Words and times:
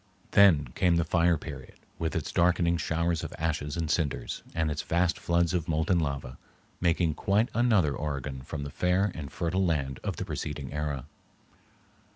Then 0.31 0.69
came 0.73 0.95
the 0.95 1.05
fire 1.05 1.37
period 1.37 1.75
with 1.99 2.15
its 2.15 2.31
darkening 2.31 2.75
showers 2.77 3.23
of 3.23 3.35
ashes 3.37 3.77
and 3.77 3.87
cinders 3.87 4.41
and 4.55 4.71
its 4.71 4.81
vast 4.81 5.19
floods 5.19 5.53
of 5.53 5.67
molten 5.67 5.99
lava, 5.99 6.39
making 6.79 7.13
quite 7.13 7.49
another 7.53 7.93
Oregon 7.95 8.41
from 8.41 8.63
the 8.63 8.71
fair 8.71 9.11
and 9.13 9.31
fertile 9.31 9.63
land 9.63 9.99
of 10.03 10.15
the 10.15 10.25
preceding 10.25 10.73
era. 10.73 11.05